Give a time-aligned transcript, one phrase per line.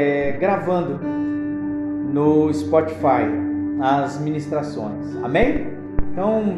[0.00, 0.98] é, gravando
[2.10, 3.28] no Spotify
[3.78, 5.14] as ministrações.
[5.22, 5.66] Amém?
[6.10, 6.56] Então,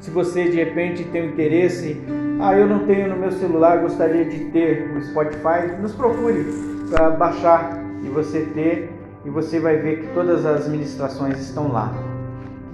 [0.00, 2.00] se você de repente tem interesse,
[2.40, 6.44] ah, eu não tenho no meu celular, gostaria de ter o Spotify, nos procure
[6.90, 8.90] para baixar e você ter,
[9.24, 11.92] e você vai ver que todas as ministrações estão lá.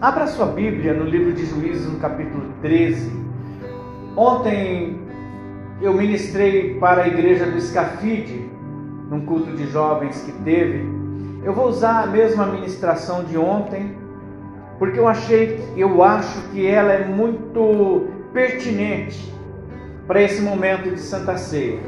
[0.01, 3.11] Abra sua Bíblia no livro de Juízes, no capítulo 13.
[4.17, 4.99] Ontem
[5.83, 8.56] eu ministrei para a igreja do Escafide,
[9.11, 10.87] num culto de jovens que teve.
[11.45, 13.97] Eu vou usar a mesma ministração de ontem,
[14.79, 19.33] porque eu achei, eu acho que ela é muito pertinente
[20.07, 21.81] para esse momento de Santa Ceia.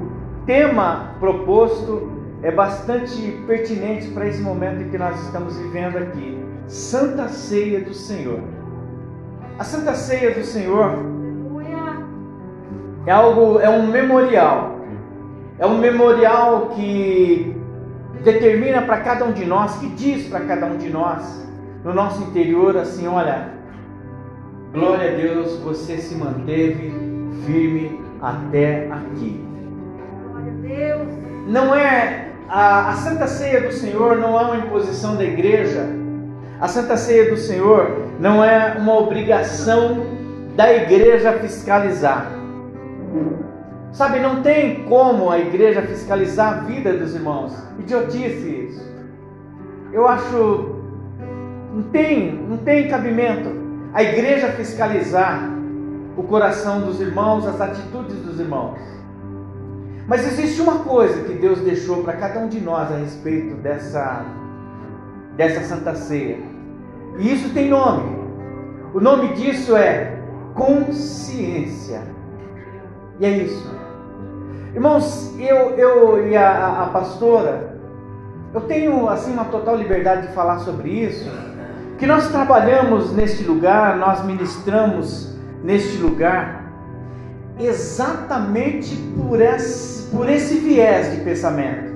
[0.00, 2.12] O tema proposto
[2.42, 6.38] é bastante pertinente para esse momento em que nós estamos vivendo aqui.
[6.66, 8.40] Santa Ceia do Senhor.
[9.58, 10.98] A Santa Ceia do Senhor
[13.06, 14.73] é algo, é um memorial.
[15.64, 17.56] É um memorial que
[18.22, 21.42] determina para cada um de nós, que diz para cada um de nós,
[21.82, 23.48] no nosso interior, assim: olha,
[24.74, 26.92] glória a Deus, você se manteve
[27.46, 29.42] firme até aqui.
[30.28, 31.08] Glória a Deus.
[31.48, 35.86] Não é a, a Santa Ceia do Senhor não é uma imposição da igreja.
[36.60, 40.04] A Santa Ceia do Senhor não é uma obrigação
[40.56, 42.30] da igreja fiscalizar.
[43.94, 47.56] Sabe, não tem como a igreja fiscalizar a vida dos irmãos.
[47.78, 48.92] Idiotice isso.
[49.92, 50.74] Eu acho.
[51.72, 53.50] Não tem, não tem cabimento
[53.92, 55.48] a igreja fiscalizar
[56.16, 58.80] o coração dos irmãos, as atitudes dos irmãos.
[60.08, 64.24] Mas existe uma coisa que Deus deixou para cada um de nós a respeito dessa,
[65.36, 66.38] dessa Santa Ceia.
[67.16, 68.24] E isso tem nome.
[68.92, 70.18] O nome disso é
[70.54, 72.02] consciência.
[73.20, 73.83] E é isso.
[74.74, 77.78] Irmãos, eu, eu e a, a pastora,
[78.52, 81.30] eu tenho assim uma total liberdade de falar sobre isso,
[81.96, 85.32] que nós trabalhamos neste lugar, nós ministramos
[85.62, 86.64] neste lugar,
[87.56, 91.94] exatamente por esse, por esse viés de pensamento.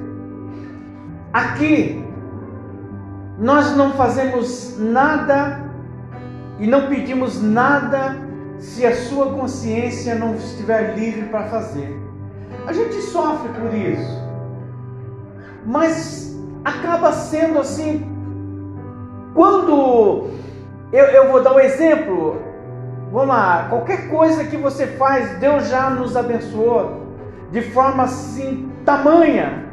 [1.33, 2.05] Aqui,
[3.41, 5.69] nós não fazemos nada
[6.61, 8.17] e não pedimos nada
[8.61, 11.98] se a sua consciência não estiver livre para fazer.
[12.69, 14.23] A gente sofre por isso,
[15.65, 18.07] mas acaba sendo assim.
[19.33, 20.29] Quando
[20.93, 22.43] eu, eu vou dar um exemplo,
[23.11, 27.07] vamos lá, qualquer coisa que você faz, Deus já nos abençoou
[27.51, 29.68] de forma assim tamanha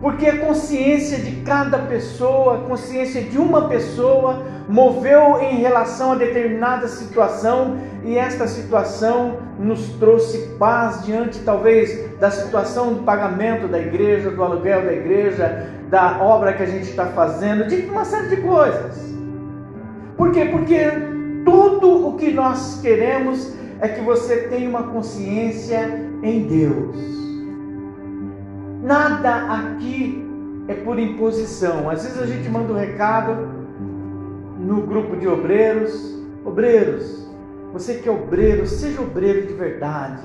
[0.00, 6.14] porque a consciência de cada pessoa, a consciência de uma pessoa, moveu em relação a
[6.14, 13.78] determinada situação e esta situação nos trouxe paz diante, talvez, da situação do pagamento da
[13.78, 18.28] igreja, do aluguel da igreja, da obra que a gente está fazendo, de uma série
[18.28, 19.08] de coisas.
[20.16, 20.44] Por quê?
[20.44, 20.84] Porque
[21.44, 27.27] tudo o que nós queremos é que você tenha uma consciência em Deus.
[28.82, 30.24] Nada aqui
[30.68, 31.90] é por imposição.
[31.90, 33.48] Às vezes a gente manda um recado
[34.58, 37.28] no grupo de obreiros: obreiros,
[37.72, 40.22] você que é obreiro, seja obreiro de verdade.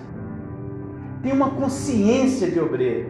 [1.22, 3.10] Tenha uma consciência de obreiro.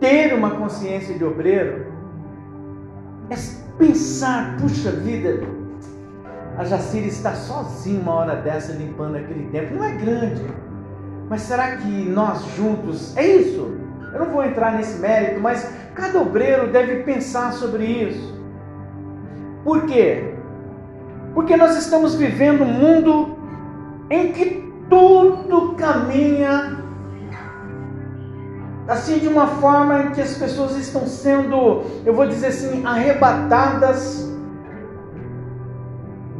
[0.00, 1.86] Ter uma consciência de obreiro
[3.30, 3.34] é
[3.76, 5.40] pensar, puxa vida,
[6.56, 9.74] a Jacira está sozinha uma hora dessa limpando aquele tempo.
[9.74, 10.42] Não é grande
[11.28, 13.76] mas será que nós juntos, é isso?
[14.12, 18.38] Eu não vou entrar nesse mérito, mas cada obreiro deve pensar sobre isso.
[19.62, 20.34] Por quê?
[21.34, 23.36] Porque nós estamos vivendo um mundo
[24.10, 26.78] em que tudo caminha
[28.88, 34.26] assim de uma forma em que as pessoas estão sendo, eu vou dizer assim, arrebatadas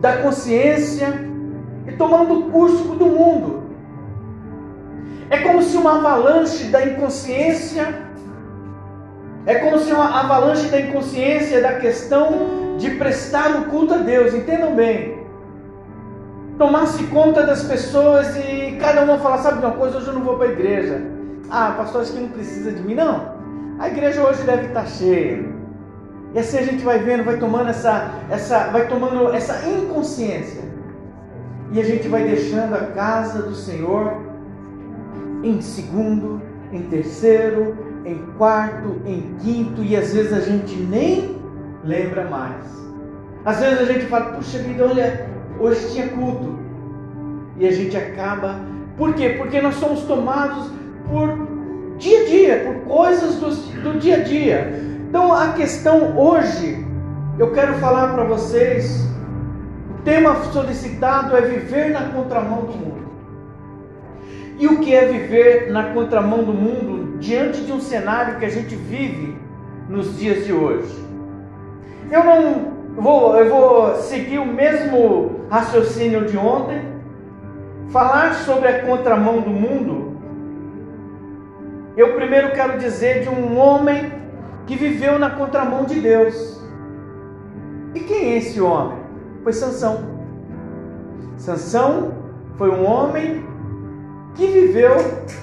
[0.00, 1.28] da consciência
[1.86, 3.57] e tomando o curso do mundo.
[5.30, 7.86] É como se uma avalanche da inconsciência,
[9.44, 14.32] é como se uma avalanche da inconsciência da questão de prestar o culto a Deus,
[14.32, 15.18] entendam bem.
[16.56, 20.36] Tomasse conta das pessoas e cada uma falar, sabe uma coisa, hoje eu não vou
[20.36, 21.02] para a igreja.
[21.50, 22.94] Ah, pastor, acho que não precisa de mim.
[22.94, 23.32] Não,
[23.78, 25.44] a igreja hoje deve estar cheia.
[26.34, 30.62] E assim a gente vai vendo, vai tomando essa, essa, vai tomando essa inconsciência.
[31.72, 34.27] E a gente vai deixando a casa do Senhor
[35.42, 36.40] em segundo,
[36.72, 41.36] em terceiro, em quarto, em quinto e às vezes a gente nem
[41.84, 42.64] lembra mais.
[43.44, 46.58] Às vezes a gente fala, puxa vida, olha, hoje tinha culto.
[47.58, 48.60] E a gente acaba.
[48.96, 49.30] Por quê?
[49.38, 50.70] Porque nós somos tomados
[51.08, 51.48] por
[51.98, 53.50] dia a dia, por coisas do,
[53.82, 54.82] do dia a dia.
[55.08, 56.86] Então a questão hoje,
[57.38, 59.08] eu quero falar para vocês,
[59.90, 63.07] o tema solicitado é viver na contramão do mundo.
[64.58, 68.50] E o que é viver na contramão do mundo diante de um cenário que a
[68.50, 69.36] gente vive
[69.88, 70.92] nos dias de hoje?
[72.10, 76.82] Eu não vou, eu vou seguir o mesmo raciocínio de ontem,
[77.90, 80.18] falar sobre a contramão do mundo.
[81.96, 84.12] Eu primeiro quero dizer de um homem
[84.66, 86.60] que viveu na contramão de Deus.
[87.94, 88.98] E quem é esse homem?
[89.44, 90.18] Foi Sansão.
[91.36, 92.12] Sansão
[92.56, 93.46] foi um homem
[94.38, 94.96] que viveu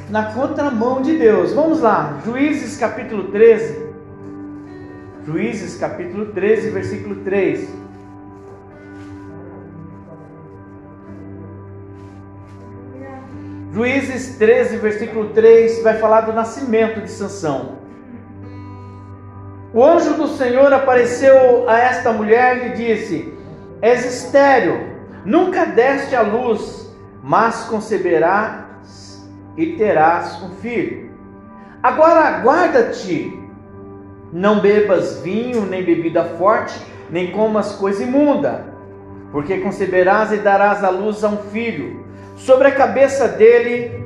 [0.09, 1.51] na contramão de Deus.
[1.51, 3.89] Vamos lá, Juízes capítulo 13.
[5.25, 7.67] Juízes capítulo 13, versículo 3.
[13.73, 17.79] Juízes 13, versículo 3 vai falar do nascimento de Sansão.
[19.73, 23.33] O anjo do Senhor apareceu a esta mulher e disse:
[23.81, 24.87] És estéril,
[25.25, 26.89] nunca deste à luz,
[27.21, 28.64] mas conceberás
[29.57, 31.11] e terás um filho.
[31.81, 33.45] Agora guarda-te
[34.33, 36.79] não bebas vinho, nem bebida forte,
[37.09, 38.65] nem comas coisa imunda,
[39.31, 42.05] porque conceberás e darás à luz a um filho.
[42.35, 44.03] Sobre a cabeça dele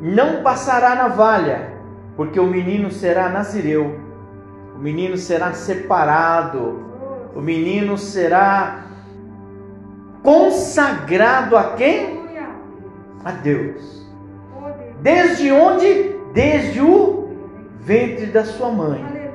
[0.00, 1.74] não passará navalha,
[2.16, 4.00] porque o menino será nazireu,
[4.74, 6.84] o menino será separado,
[7.34, 8.84] o menino será
[10.22, 12.26] consagrado a quem?
[13.24, 14.05] A Deus.
[15.06, 16.16] Desde onde?
[16.32, 17.28] Desde o
[17.78, 19.30] ventre da sua mãe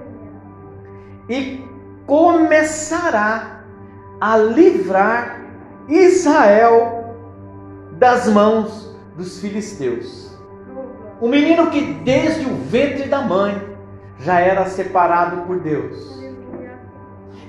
[1.30, 1.64] e
[2.06, 3.64] começará
[4.20, 5.40] a livrar
[5.88, 7.16] Israel
[7.94, 10.38] das mãos dos filisteus.
[11.22, 13.56] O menino que desde o ventre da mãe
[14.20, 16.22] já era separado por Deus.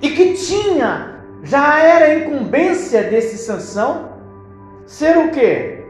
[0.01, 4.13] E que tinha, já era incumbência desse Sansão,
[4.87, 5.82] ser o quê?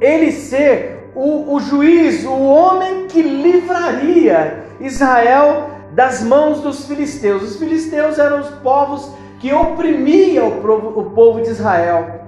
[0.00, 7.42] Ele ser o, o juiz, o homem que livraria Israel das mãos dos filisteus.
[7.42, 12.20] Os filisteus eram os povos que oprimiam o povo de Israel.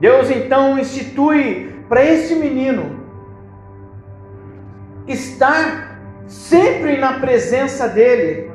[0.00, 3.00] Deus então institui para este menino
[5.06, 8.45] estar sempre na presença dele.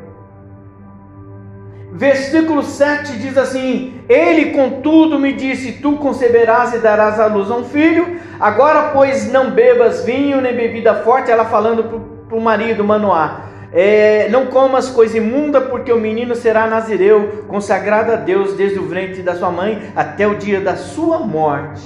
[2.01, 7.55] Versículo 7 diz assim: Ele, contudo, me disse: Tu conceberás e darás à luz a
[7.57, 8.19] um filho.
[8.39, 11.29] Agora, pois, não bebas vinho nem bebida forte.
[11.29, 16.65] Ela falando para o marido Manoá: é, não comas coisa imunda, porque o menino será
[16.65, 21.19] nazireu, consagrado a Deus desde o ventre da sua mãe até o dia da sua
[21.19, 21.83] morte.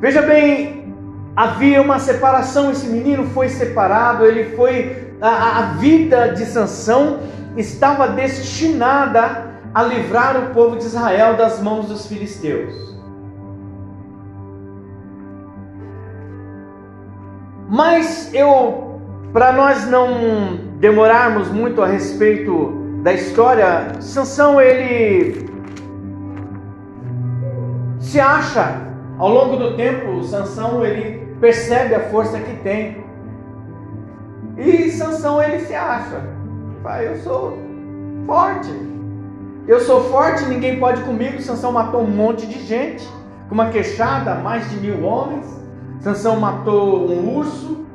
[0.00, 0.92] Veja bem,
[1.36, 5.12] havia uma separação, esse menino foi separado, ele foi.
[5.20, 7.20] A, a vida de Sansão
[7.56, 12.92] estava destinada a livrar o povo de Israel das mãos dos filisteus.
[17.68, 18.92] Mas eu
[19.32, 25.48] para nós não demorarmos muito a respeito da história, Sansão ele
[27.98, 33.02] se acha ao longo do tempo, Sansão ele percebe a força que tem.
[34.58, 36.20] E Sansão ele se acha,
[36.82, 37.58] pai, eu sou
[38.26, 38.70] forte.
[39.66, 41.40] Eu sou forte, ninguém pode comigo.
[41.40, 43.08] Sansão matou um monte de gente
[43.48, 45.46] com uma queixada, mais de mil homens.
[46.00, 47.86] Sansão matou um urso,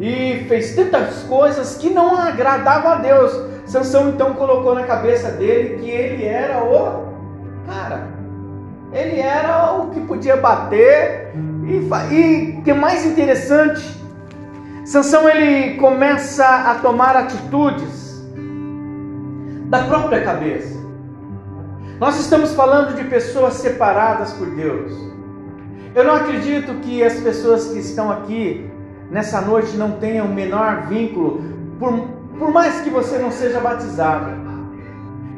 [0.00, 3.38] e fez tantas coisas que não agradavam a Deus.
[3.66, 7.04] Sansão então colocou na cabeça dele que ele era o
[7.66, 8.08] cara.
[8.92, 11.32] Ele era o que podia bater
[11.68, 14.00] e o que é mais interessante,
[14.84, 18.09] Sansão ele começa a tomar atitudes
[19.70, 20.76] da própria cabeça.
[22.00, 24.92] Nós estamos falando de pessoas separadas por Deus.
[25.94, 28.68] Eu não acredito que as pessoas que estão aqui
[29.10, 31.42] nessa noite não tenha o menor vínculo,
[31.78, 31.92] por,
[32.36, 34.40] por mais que você não seja batizado.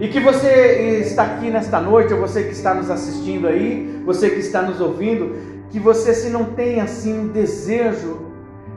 [0.01, 4.31] E que você está aqui nesta noite, ou você que está nos assistindo aí, você
[4.31, 5.37] que está nos ouvindo,
[5.71, 8.19] que você se não tenha assim um desejo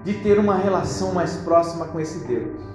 [0.04, 2.75] de ter uma relação mais próxima com esse Deus.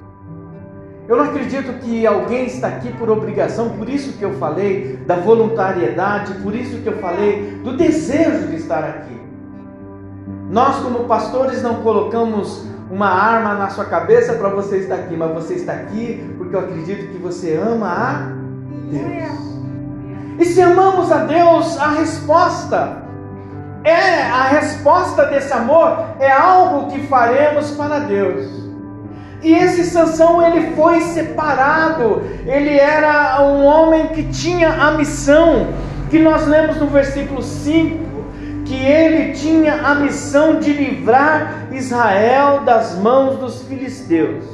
[1.10, 5.16] Eu não acredito que alguém está aqui por obrigação, por isso que eu falei da
[5.16, 9.20] voluntariedade, por isso que eu falei do desejo de estar aqui.
[10.48, 15.34] Nós, como pastores, não colocamos uma arma na sua cabeça para você estar aqui, mas
[15.34, 18.32] você está aqui porque eu acredito que você ama a
[18.88, 19.40] Deus.
[20.38, 23.02] E se amamos a Deus, a resposta
[23.82, 28.69] é a resposta desse amor é algo que faremos para Deus.
[29.42, 32.22] E esse Sansão ele foi separado.
[32.46, 35.68] Ele era um homem que tinha a missão
[36.10, 37.98] que nós lemos no versículo 5,
[38.64, 44.44] que ele tinha a missão de livrar Israel das mãos dos filisteus.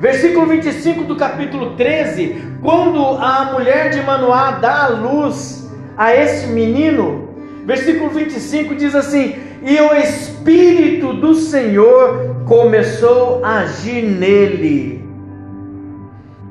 [0.00, 6.48] Versículo 25 do capítulo 13, quando a mulher de Manoá dá a luz a esse
[6.48, 7.28] menino,
[7.64, 15.04] versículo 25 diz assim: E o Espírito do Senhor começou a agir nele.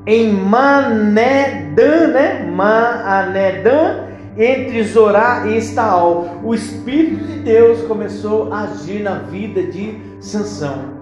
[0.06, 2.50] Em Manedã, né?
[2.50, 4.04] Manedã,
[4.36, 10.94] entre Zorá e Estaol, o Espírito de Deus começou a agir na vida de Sansão.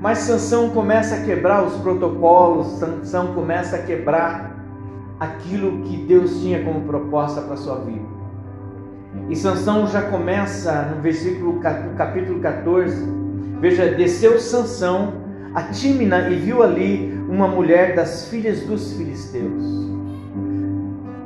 [0.00, 4.52] Mas Sansão começa a quebrar os protocolos, Sansão começa a quebrar
[5.18, 8.04] aquilo que Deus tinha como proposta para sua vida.
[9.28, 13.21] E Sansão já começa no versículo no capítulo 14.
[13.62, 15.12] Veja, desceu Sansão
[15.54, 19.62] a Tímina e viu ali uma mulher das filhas dos filisteus.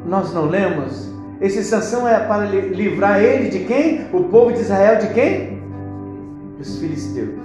[0.04, 1.10] Nós não lemos?
[1.40, 4.08] Esse Sansão é para livrar ele de quem?
[4.12, 5.62] O povo de Israel de quem?
[6.58, 7.40] Dos filisteus.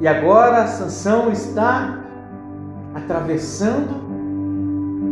[0.00, 2.02] E agora Sansão está
[2.94, 3.90] atravessando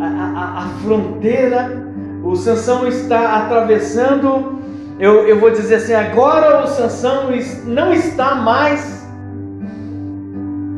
[0.00, 1.86] a, a, a fronteira.
[2.24, 4.55] O Sansão está atravessando.
[4.98, 7.28] Eu, eu vou dizer assim, agora o Sansão
[7.66, 9.06] não está mais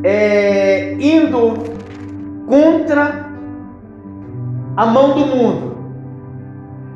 [0.03, 1.53] é, indo
[2.47, 3.29] contra
[4.75, 5.77] a mão do mundo.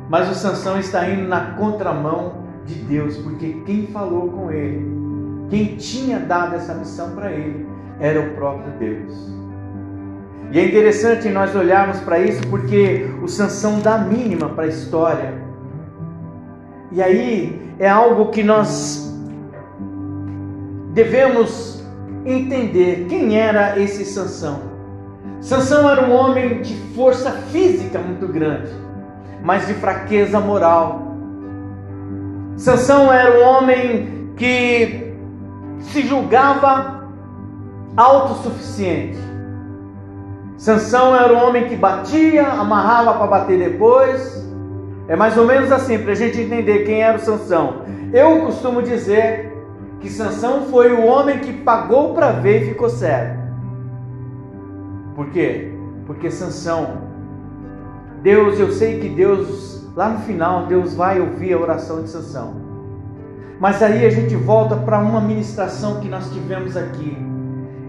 [0.08, 4.94] Mas o Sansão está indo na contramão de Deus, porque quem falou com ele
[5.50, 7.66] quem tinha dado essa missão para ele
[8.00, 9.12] era o próprio Deus.
[10.50, 15.34] E é interessante nós olharmos para isso porque o Sansão dá mínima para a história.
[16.94, 19.12] E aí é algo que nós
[20.92, 21.84] devemos
[22.24, 24.60] entender quem era esse Sansão.
[25.40, 28.70] Sansão era um homem de força física muito grande,
[29.42, 31.16] mas de fraqueza moral.
[32.56, 35.12] Sansão era um homem que
[35.80, 37.08] se julgava
[37.96, 39.18] autossuficiente.
[40.56, 44.43] Sansão era um homem que batia, amarrava para bater depois.
[45.06, 47.82] É mais ou menos assim, para a gente entender quem era o Sansão.
[48.12, 49.52] Eu costumo dizer
[50.00, 53.42] que Sansão foi o homem que pagou para ver e ficou cego.
[55.14, 55.72] Por quê?
[56.06, 56.98] Porque Sansão,
[58.22, 62.54] Deus, eu sei que Deus, lá no final, Deus vai ouvir a oração de Sansão.
[63.60, 67.16] Mas aí a gente volta para uma ministração que nós tivemos aqui.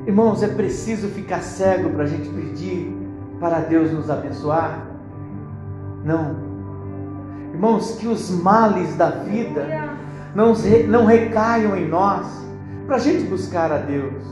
[0.05, 2.95] Irmãos, é preciso ficar cego para a gente pedir
[3.39, 4.85] para Deus nos abençoar?
[6.03, 6.44] Não.
[7.55, 9.65] Irmãos, que os males da vida
[10.35, 10.53] não,
[10.87, 12.25] não recaiam em nós
[12.85, 14.23] para a gente buscar a Deus.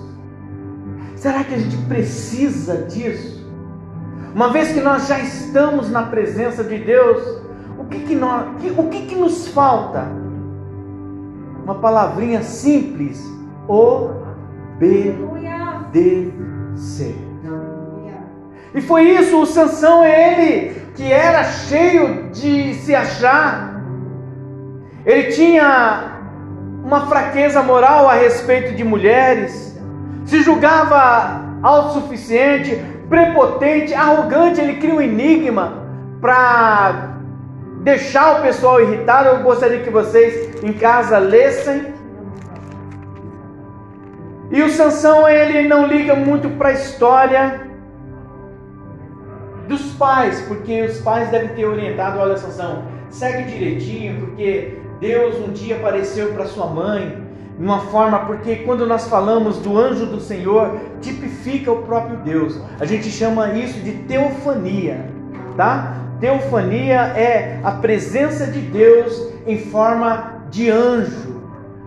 [1.15, 3.44] Será que a gente precisa disso?
[4.36, 7.42] Uma vez que nós já estamos na presença de Deus,
[7.80, 10.08] o que, que, nós, o que, que nos falta?
[11.63, 13.24] uma palavrinha simples:
[13.68, 14.34] obedecer.
[18.75, 23.81] E foi isso, o Sansão, ele que era cheio de se achar,
[25.05, 26.19] ele tinha
[26.83, 29.79] uma fraqueza moral a respeito de mulheres,
[30.25, 35.83] se julgava autossuficiente, prepotente, arrogante, ele cria um enigma
[36.21, 37.13] para
[37.81, 41.93] deixar o pessoal irritado, eu gostaria que vocês em casa lessem.
[44.51, 47.73] E o Sansão ele não liga muito para a história
[49.67, 55.51] dos pais, porque os pais devem ter orientado, olha Sansão, segue direitinho, porque Deus um
[55.51, 57.24] dia apareceu para sua mãe,
[57.58, 62.60] de uma forma, porque quando nós falamos do anjo do Senhor, tipifica o próprio Deus.
[62.79, 65.05] A gente chama isso de teofania,
[65.55, 65.98] tá?
[66.20, 71.33] Teofania é a presença de Deus em forma de anjo.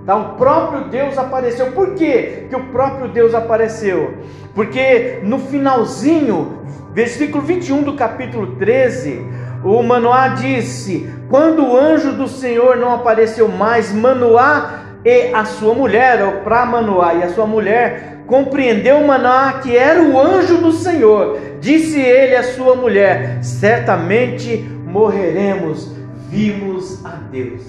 [0.07, 0.15] Tá?
[0.15, 1.73] O próprio Deus apareceu.
[1.73, 4.15] Por quê que o próprio Deus apareceu?
[4.55, 6.63] Porque no finalzinho,
[6.95, 9.27] versículo 21 do capítulo 13,
[9.65, 15.75] o Manoá disse: Quando o anjo do Senhor não apareceu mais, Manoá e a sua
[15.75, 20.71] mulher, ou para Manoá e a sua mulher, compreendeu Manoá que era o anjo do
[20.71, 21.39] Senhor.
[21.61, 25.93] Disse ele à sua mulher: Certamente morreremos,
[26.29, 27.63] vimos a Deus.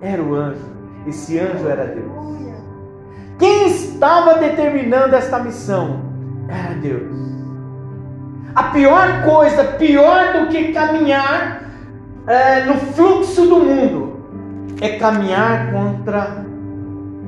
[0.00, 0.75] Era o anjo,
[1.06, 2.26] esse anjo era Deus.
[3.38, 6.00] Quem estava determinando esta missão?
[6.48, 7.16] Era Deus.
[8.54, 11.62] A pior coisa, pior do que caminhar
[12.26, 14.16] é, no fluxo do mundo
[14.80, 16.44] é caminhar contra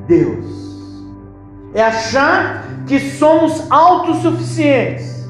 [0.06, 1.04] Deus.
[1.74, 5.28] É achar que somos autossuficientes.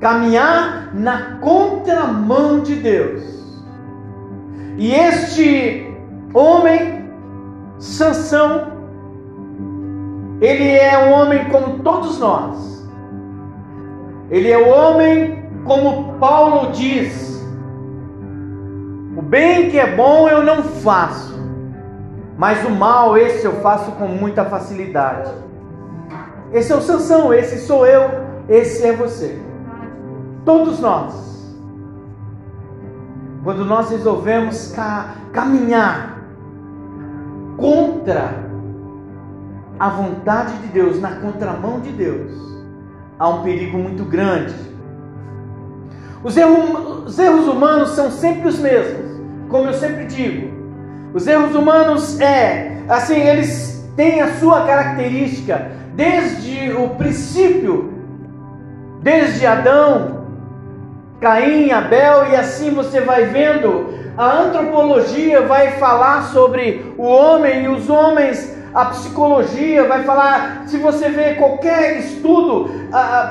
[0.00, 3.22] Caminhar na contramão de Deus.
[4.76, 5.94] E este
[6.32, 6.99] homem,
[7.80, 8.66] Sansão,
[10.38, 12.86] ele é um homem como todos nós.
[14.30, 17.42] Ele é um homem como Paulo diz,
[19.16, 21.40] o bem que é bom eu não faço,
[22.36, 25.30] mas o mal, esse eu faço com muita facilidade.
[26.52, 28.10] Esse é o Sansão, esse sou eu,
[28.46, 29.40] esse é você.
[30.44, 31.56] Todos nós.
[33.42, 36.19] Quando nós resolvemos ca caminhar
[37.60, 38.34] contra
[39.78, 42.32] a vontade de Deus, na contramão de Deus,
[43.18, 44.54] há um perigo muito grande.
[46.24, 49.10] Os erros, os erros humanos são sempre os mesmos
[49.50, 50.48] como eu sempre digo,
[51.12, 57.92] os erros humanos é, assim, eles têm a sua característica desde o princípio,
[59.02, 60.19] desde Adão,
[61.20, 63.92] Caim, Abel, e assim você vai vendo.
[64.16, 70.62] A antropologia vai falar sobre o homem e os homens, a psicologia vai falar.
[70.66, 72.70] Se você vê qualquer estudo,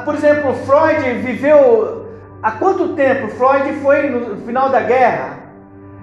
[0.06, 2.06] por exemplo, Freud viveu
[2.44, 3.28] há quanto tempo?
[3.30, 5.40] Freud foi no final da guerra.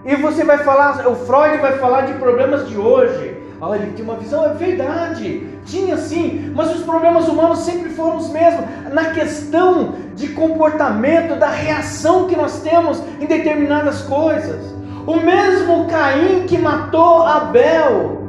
[0.05, 3.36] E você vai falar, o Freud vai falar de problemas de hoje.
[3.61, 8.17] Ah, ele tinha uma visão, é verdade, tinha sim, mas os problemas humanos sempre foram
[8.19, 8.65] os mesmos.
[8.93, 14.75] Na questão de comportamento, da reação que nós temos em determinadas coisas.
[15.07, 18.23] O mesmo Caim que matou Abel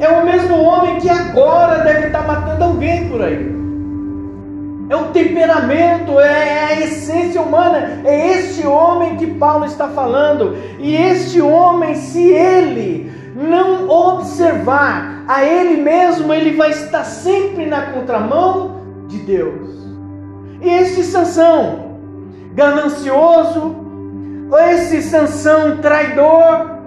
[0.00, 3.60] é o mesmo homem que agora deve estar matando alguém por aí
[4.90, 8.02] é o temperamento, é a essência humana.
[8.04, 10.56] É este homem que Paulo está falando.
[10.80, 17.92] E este homem, se ele não observar a ele mesmo, ele vai estar sempre na
[17.92, 19.68] contramão de Deus.
[20.60, 21.98] E este Sansão,
[22.54, 23.76] ganancioso,
[24.70, 26.78] esse Sansão traidor,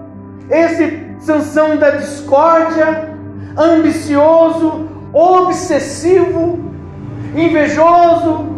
[0.50, 3.10] esse Sansão da discórdia,
[3.58, 6.60] ambicioso, obsessivo,
[7.36, 8.54] invejoso,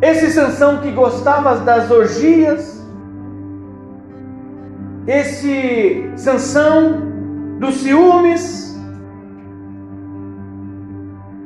[0.00, 2.71] esse Sansão que gostava das orgias,
[5.06, 7.10] esse Sansão
[7.58, 8.62] dos ciúmes,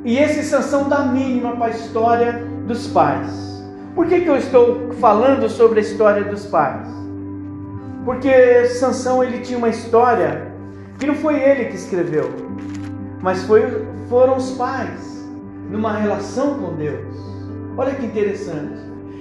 [0.07, 3.61] e esse Sansão da mínima para a história dos pais.
[3.93, 6.87] Por que, que eu estou falando sobre a história dos pais?
[8.05, 10.49] Porque Sansão ele tinha uma história
[10.97, 12.31] que não foi ele que escreveu,
[13.21, 15.27] mas foi, foram os pais
[15.69, 17.13] numa relação com Deus.
[17.75, 18.79] Olha que interessante.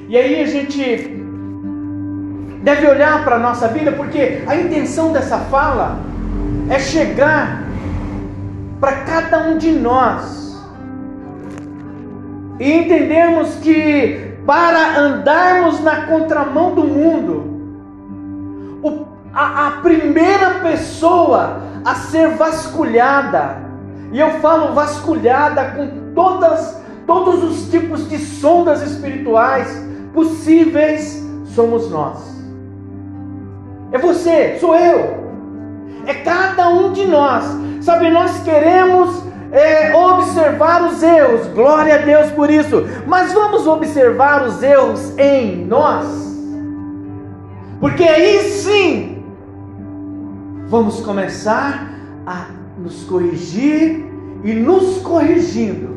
[0.09, 1.26] E aí a gente
[2.67, 6.01] deve olhar para a nossa vida, porque a intenção dessa fala
[6.69, 7.63] é chegar
[8.81, 10.61] para cada um de nós
[12.59, 17.45] e entendermos que para andarmos na contramão do mundo,
[18.83, 23.59] o, a, a primeira pessoa a ser vasculhada,
[24.11, 29.69] e eu falo vasculhada com todas, todos os tipos de sondas espirituais
[30.13, 31.25] possíveis
[31.55, 32.36] somos nós.
[33.93, 35.27] É você, sou eu.
[36.07, 37.45] É cada um de nós.
[37.81, 44.47] Sabe, nós queremos é, observar os erros, glória a Deus por isso, mas vamos observar
[44.47, 46.07] os erros em nós,
[47.81, 49.25] porque aí sim
[50.69, 51.91] vamos começar
[52.27, 52.47] a
[52.79, 54.05] nos corrigir
[54.43, 55.89] e nos corrigindo,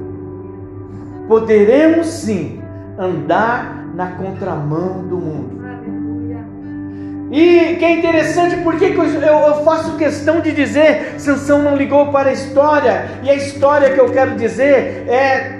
[1.27, 2.61] poderemos sim
[2.97, 5.58] andar na contramão do mundo.
[7.31, 12.33] E que é interessante porque eu, faço questão de dizer, Sansão não ligou para a
[12.33, 15.59] história, e a história que eu quero dizer é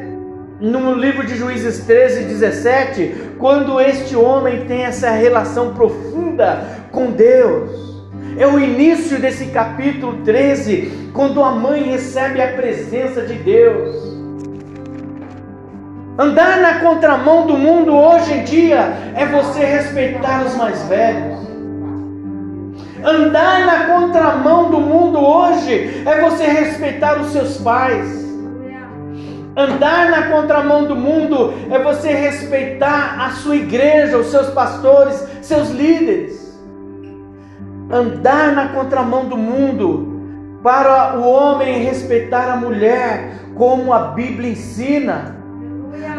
[0.60, 7.90] no livro de Juízes 13, 17, quando este homem tem essa relação profunda com Deus.
[8.38, 14.18] É o início desse capítulo 13, quando a mãe recebe a presença de Deus.
[16.18, 21.49] Andar na contramão do mundo hoje em dia é você respeitar os mais velhos.
[23.04, 28.28] Andar na contramão do mundo hoje é você respeitar os seus pais.
[29.56, 35.70] Andar na contramão do mundo é você respeitar a sua igreja, os seus pastores, seus
[35.70, 36.58] líderes.
[37.92, 45.36] Andar na contramão do mundo para o homem respeitar a mulher, como a Bíblia ensina.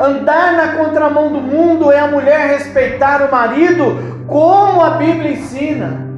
[0.01, 6.10] Andar na contramão do mundo é a mulher respeitar o marido como a Bíblia ensina.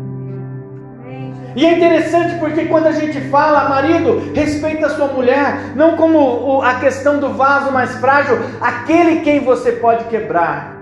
[1.55, 6.63] E é interessante porque quando a gente fala, marido, respeita a sua mulher, não como
[6.63, 10.77] a questão do vaso mais frágil, aquele quem você pode quebrar.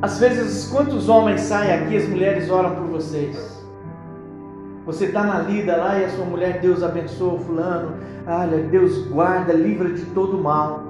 [0.00, 3.56] Às vezes, quantos homens saem aqui, as mulheres oram por vocês.
[4.86, 9.52] Você está na lida lá e a sua mulher, Deus abençoa fulano, olha, Deus guarda,
[9.52, 10.84] livra de todo mal.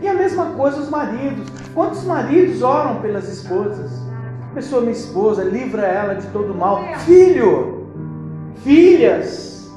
[0.00, 1.46] E a mesma coisa os maridos.
[1.74, 4.07] Quantos maridos oram pelas esposas?
[4.54, 6.82] Pessoa, minha esposa, livra ela de todo mal.
[7.04, 7.86] Filho,
[8.64, 9.70] filhas,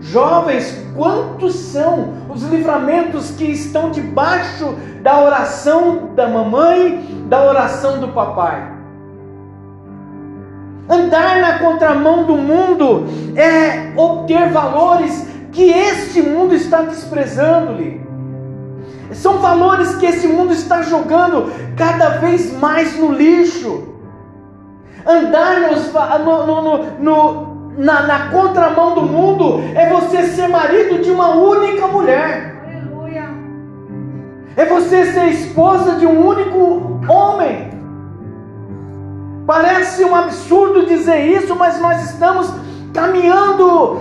[0.00, 8.08] jovens, quantos são os livramentos que estão debaixo da oração da mamãe, da oração do
[8.08, 8.72] papai?
[10.88, 13.04] Andar na contramão do mundo
[13.36, 18.00] é obter valores que este mundo está desprezando-lhe.
[19.12, 23.95] São valores que esse mundo está jogando cada vez mais no lixo.
[25.06, 31.10] Andar nos, no, no, no, na, na contramão do mundo é você ser marido de
[31.10, 32.56] uma única mulher.
[32.66, 33.28] Aleluia.
[34.56, 37.70] É você ser esposa de um único homem.
[39.46, 42.52] Parece um absurdo dizer isso, mas nós estamos
[42.92, 44.00] caminhando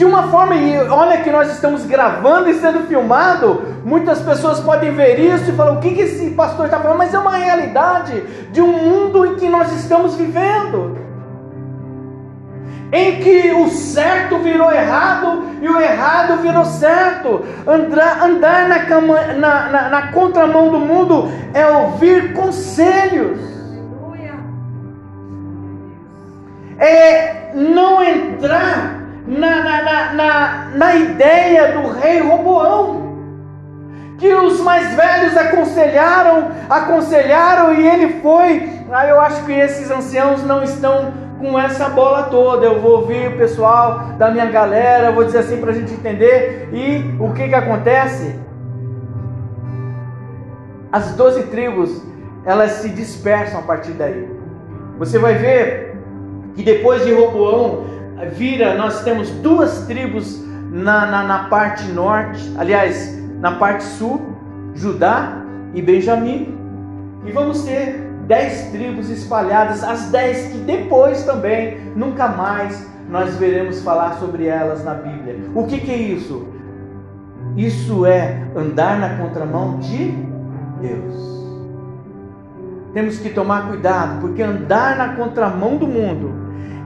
[0.00, 4.92] de uma forma, e olha que nós estamos gravando e sendo filmado, muitas pessoas podem
[4.92, 6.96] ver isso e falar: o que, que esse pastor está falando?
[6.96, 10.96] Mas é uma realidade de um mundo em que nós estamos vivendo,
[12.90, 17.44] em que o certo virou errado e o errado virou certo.
[17.66, 23.38] Andar, andar na, cama, na, na, na contramão do mundo é ouvir conselhos
[26.78, 28.99] é não entrar
[29.30, 33.08] na, na, na, na, ideia do rei Roboão.
[34.18, 38.68] Que os mais velhos aconselharam, aconselharam e ele foi.
[38.92, 42.66] Ah, eu acho que esses anciãos não estão com essa bola toda.
[42.66, 46.68] Eu vou ouvir o pessoal da minha galera, vou dizer assim para a gente entender.
[46.72, 48.38] E o que que acontece?
[50.92, 52.02] As doze tribos
[52.44, 54.28] elas se dispersam a partir daí.
[54.98, 55.96] Você vai ver
[56.54, 63.18] que depois de Roboão vira, nós temos duas tribos na, na, na parte norte, aliás,
[63.40, 64.20] na parte sul,
[64.74, 65.42] Judá
[65.74, 66.56] e Benjamim,
[67.24, 73.82] e vamos ter dez tribos espalhadas, as dez que depois também, nunca mais nós veremos
[73.82, 75.36] falar sobre elas na Bíblia.
[75.54, 76.46] O que, que é isso?
[77.56, 80.14] Isso é andar na contramão de
[80.80, 81.39] Deus.
[82.92, 86.34] Temos que tomar cuidado, porque andar na contramão do mundo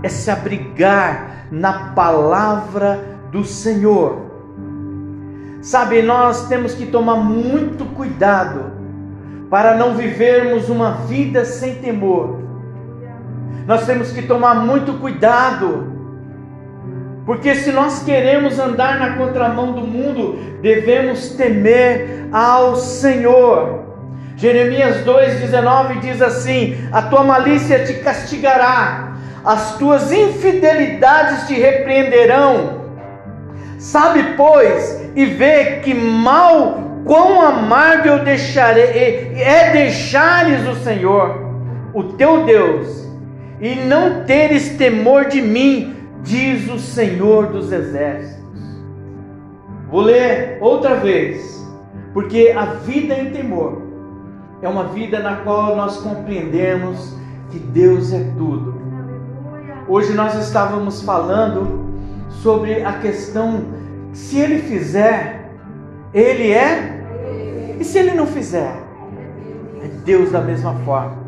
[0.03, 4.25] é se abrigar na palavra do Senhor.
[5.62, 8.73] Sabe, nós temos que tomar muito cuidado
[9.49, 12.40] para não vivermos uma vida sem temor.
[13.67, 15.90] Nós temos que tomar muito cuidado,
[17.25, 23.84] porque se nós queremos andar na contramão do mundo, devemos temer ao Senhor.
[24.37, 32.83] Jeremias 2,19 diz assim: A tua malícia te castigará, as tuas infidelidades te repreenderão.
[33.79, 41.53] Sabe, pois, e vê que mal, quão amargo eu deixarei, é deixares o Senhor,
[41.92, 43.09] o teu Deus,
[43.61, 48.42] e não teres temor de mim, diz o Senhor dos exércitos.
[49.90, 51.62] Vou ler outra vez,
[52.12, 53.84] porque a vida em temor
[54.64, 57.14] é uma vida na qual nós compreendemos
[57.50, 58.85] que Deus é tudo
[59.87, 61.85] Hoje nós estávamos falando
[62.42, 63.64] sobre a questão
[64.14, 65.50] se ele fizer,
[66.12, 68.74] ele é, e se ele não fizer,
[69.83, 71.18] é Deus da mesma forma.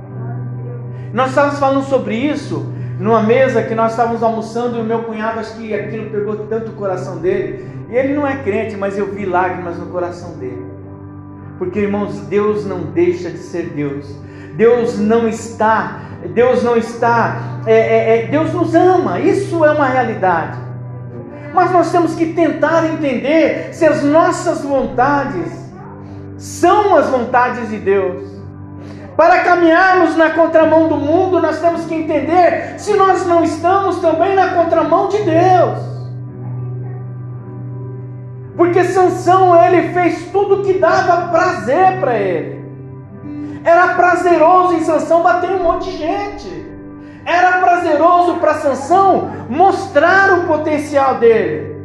[1.12, 5.40] Nós estávamos falando sobre isso numa mesa que nós estávamos almoçando e o meu cunhado,
[5.40, 7.68] acho que aquilo pegou tanto o coração dele.
[7.90, 10.64] E ele não é crente, mas eu vi lágrimas no coração dele.
[11.58, 14.06] Porque, irmãos, Deus não deixa de ser Deus.
[14.56, 19.86] Deus não está Deus não está, é, é, é, Deus nos ama, isso é uma
[19.86, 20.58] realidade.
[21.54, 25.52] Mas nós temos que tentar entender se as nossas vontades
[26.36, 28.24] são as vontades de Deus.
[29.16, 34.34] Para caminharmos na contramão do mundo, nós temos que entender se nós não estamos também
[34.34, 35.95] na contramão de Deus.
[38.56, 42.64] Porque Sansão ele fez tudo que dava prazer para ele.
[43.62, 46.66] Era prazeroso em Sansão bater um monte de gente.
[47.24, 51.76] Era prazeroso para Sansão mostrar o potencial dele.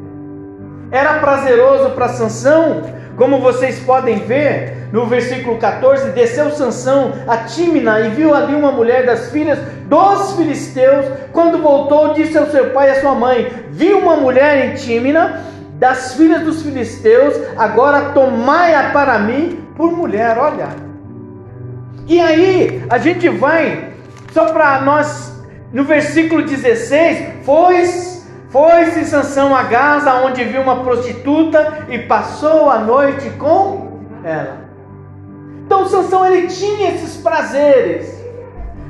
[0.91, 2.83] Era prazeroso para Sansão,
[3.17, 8.71] como vocês podem ver, no versículo 14, desceu Sansão a Tímina e viu ali uma
[8.71, 9.57] mulher das filhas
[9.87, 11.05] dos filisteus.
[11.31, 15.41] Quando voltou, disse ao seu pai e à sua mãe: Vi uma mulher em Tímina
[15.81, 20.37] das filhas dos filisteus, agora tomai-a para mim por mulher.
[20.37, 20.69] Olha.
[22.07, 23.95] E aí, a gente vai,
[24.31, 27.83] só para nós, no versículo 16: Foi
[28.51, 34.57] foi-se Sansão a Gaza, onde viu uma prostituta e passou a noite com ela.
[35.65, 38.21] Então Sansão ele tinha esses prazeres.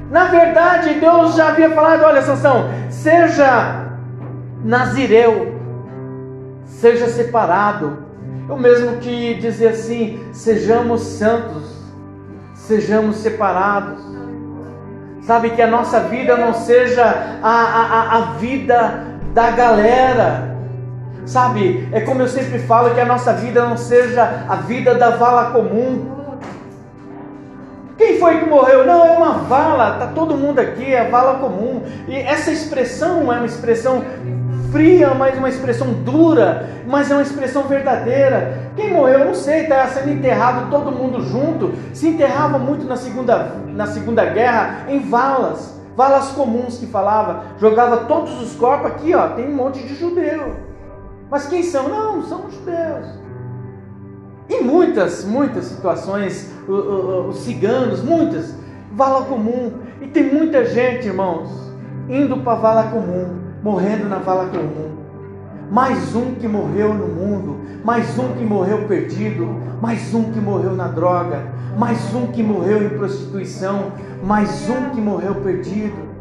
[0.09, 3.85] Na verdade, Deus já havia falado: olha, Sansão, seja
[4.65, 5.50] nazireu,
[6.79, 8.05] seja separado.
[8.49, 11.63] O mesmo que dizer assim: sejamos santos,
[12.55, 13.99] sejamos separados.
[15.21, 17.03] Sabe que a nossa vida não seja
[17.43, 20.51] a, a, a vida da galera.
[21.25, 25.11] Sabe, é como eu sempre falo que a nossa vida não seja a vida da
[25.11, 26.09] vala comum.
[27.95, 28.83] Quem foi que morreu?
[28.83, 31.83] Não, é uma vala, tá todo mundo aqui, é vala comum.
[32.07, 34.03] E essa expressão é uma expressão
[34.71, 38.71] fria, mas uma expressão dura, mas é uma expressão verdadeira.
[38.75, 41.73] Quem morreu, não sei, está sendo enterrado todo mundo junto.
[41.93, 48.05] Se enterrava muito na segunda, na segunda guerra em valas valas comuns que falava, jogava
[48.05, 50.55] todos os corpos aqui, ó, tem um monte de judeu.
[51.29, 51.89] Mas quem são?
[51.89, 53.07] Não, são os judeus.
[54.49, 58.55] Em muitas, muitas situações, os ciganos, muitas,
[58.93, 59.73] vala comum.
[60.01, 61.49] E tem muita gente, irmãos,
[62.09, 64.91] indo para vala comum, morrendo na vala comum.
[65.71, 69.47] Mais um que morreu no mundo, mais um que morreu perdido,
[69.81, 71.43] mais um que morreu na droga,
[71.77, 73.93] mais um que morreu em prostituição,
[74.23, 76.11] mais um que morreu perdido.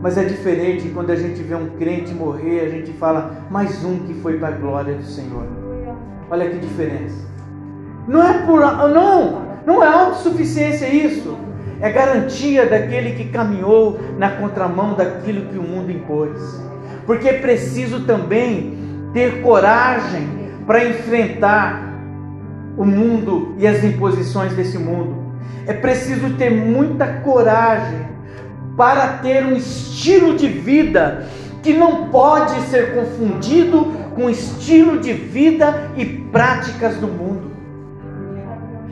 [0.00, 4.00] Mas é diferente quando a gente vê um crente morrer, a gente fala, mais um
[4.00, 5.46] que foi para a glória do Senhor.
[6.30, 7.26] Olha que diferença.
[8.06, 11.36] Não é por não, não é autossuficiência isso.
[11.80, 16.38] É garantia daquele que caminhou na contramão daquilo que o mundo impôs.
[17.06, 18.78] Porque é preciso também
[19.12, 20.26] ter coragem
[20.66, 21.94] para enfrentar
[22.76, 25.34] o mundo e as imposições desse mundo.
[25.66, 28.00] É preciso ter muita coragem
[28.76, 31.26] para ter um estilo de vida
[31.62, 37.53] que não pode ser confundido com estilo de vida e práticas do mundo.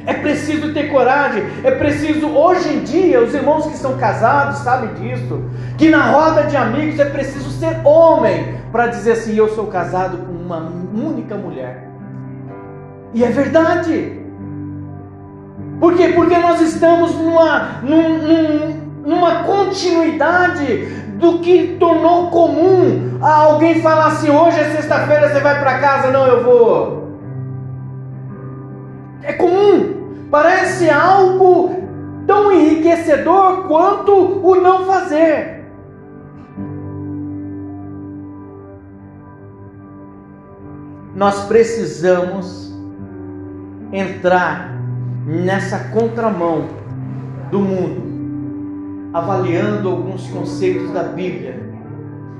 [0.07, 4.95] É preciso ter coragem, é preciso, hoje em dia, os irmãos que estão casados sabem
[4.95, 5.43] disso,
[5.79, 10.19] que na roda de amigos é preciso ser homem para dizer assim: eu sou casado
[10.19, 11.89] com uma única mulher.
[13.15, 14.21] E é verdade.
[15.79, 16.13] Por quê?
[16.15, 20.87] Porque nós estamos numa, num, numa continuidade
[21.19, 26.11] do que tornou comum a alguém falar assim: hoje é sexta-feira, você vai para casa,
[26.11, 27.02] não, eu vou.
[29.23, 30.29] É comum.
[30.31, 31.71] Parece algo
[32.27, 35.63] tão enriquecedor quanto o não fazer.
[41.15, 42.75] Nós precisamos
[43.93, 44.75] entrar
[45.27, 46.67] nessa contramão
[47.51, 51.61] do mundo, avaliando alguns conceitos da Bíblia,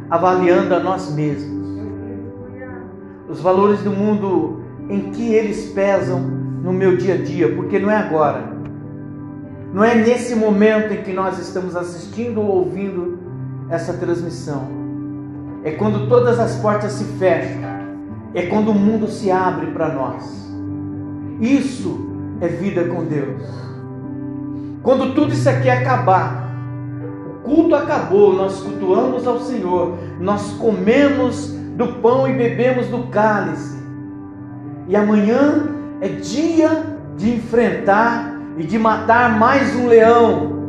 [0.09, 1.63] avaliando a nós mesmos.
[3.29, 7.91] Os valores do mundo em que eles pesam no meu dia a dia, porque não
[7.91, 8.45] é agora.
[9.73, 13.19] Não é nesse momento em que nós estamos assistindo ou ouvindo
[13.69, 14.69] essa transmissão.
[15.65, 17.61] É quando todas as portas se fecham.
[18.35, 20.51] É quando o mundo se abre para nós.
[21.41, 23.43] Isso é vida com Deus.
[24.83, 26.51] Quando tudo isso aqui acabar,
[27.27, 33.81] o culto acabou, nós cultuamos ao Senhor, nós comemos do pão e bebemos do cálice.
[34.89, 35.69] E amanhã
[36.03, 36.83] é dia
[37.17, 40.61] de enfrentar e de matar mais um leão.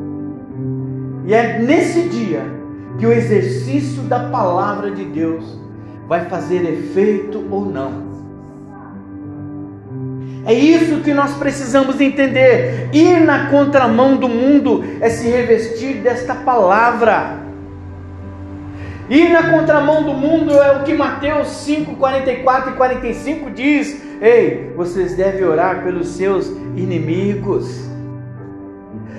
[1.25, 2.43] E é nesse dia
[2.99, 5.43] que o exercício da palavra de Deus
[6.07, 8.13] vai fazer efeito ou não.
[10.45, 12.89] É isso que nós precisamos entender.
[12.93, 17.41] Ir na contramão do mundo é se revestir desta palavra.
[19.09, 24.71] Ir na contramão do mundo é o que Mateus 5, 44 e 45 diz: Ei,
[24.73, 27.89] vocês devem orar pelos seus inimigos.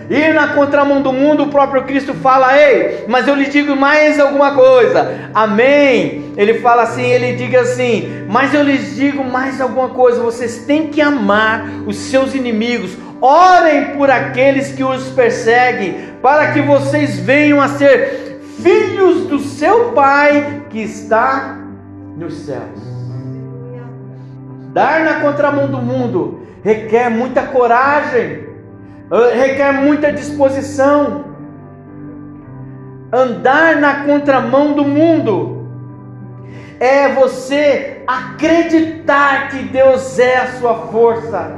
[0.08, 4.18] Ir na contramão do mundo, o próprio Cristo fala: Ei, mas eu lhe digo mais
[4.18, 5.30] alguma coisa.
[5.34, 6.32] Amém.
[6.38, 10.22] Ele fala assim: Ele diga assim, mas eu lhes digo mais alguma coisa.
[10.22, 12.96] Vocês têm que amar os seus inimigos.
[13.20, 19.92] Orem por aqueles que os perseguem, para que vocês venham a ser filhos do seu
[19.92, 21.58] Pai que está
[22.16, 22.93] nos céus.
[24.74, 28.48] Dar na contramão do mundo requer muita coragem,
[29.08, 31.26] eh, requer muita disposição.
[33.12, 35.68] Andar na contramão do mundo
[36.80, 41.52] é você acreditar que Deus é a sua força.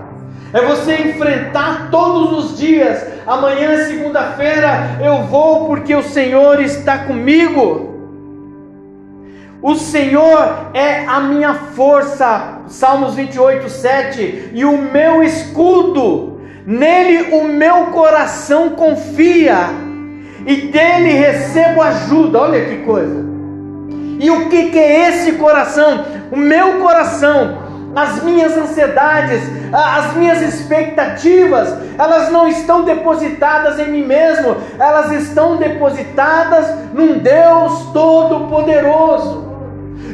[0.52, 3.02] É você enfrentar todos os dias.
[3.26, 7.85] Amanhã, segunda-feira, eu vou porque o Senhor está comigo.
[9.62, 17.44] O Senhor é a minha força, Salmos 28, 7, e o meu escudo, nele o
[17.44, 19.68] meu coração confia,
[20.46, 22.40] e dele recebo ajuda.
[22.40, 23.24] Olha que coisa!
[24.18, 26.04] E o que, que é esse coração?
[26.30, 27.58] O meu coração,
[27.96, 35.56] as minhas ansiedades, as minhas expectativas, elas não estão depositadas em mim mesmo, elas estão
[35.56, 39.55] depositadas num Deus Todo-Poderoso